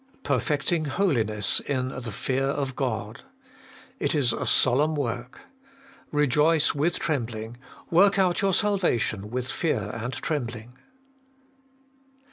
[0.23, 0.23] 5.
[0.23, 3.21] 'Perfecting holiness in the fear of God:'
[3.99, 5.41] it is a solemn work.
[6.11, 7.57] Rejoice with trembling
[7.91, 10.73] work out your salvation with fear and trembling.